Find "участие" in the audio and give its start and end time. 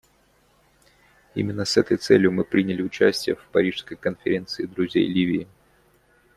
2.81-3.35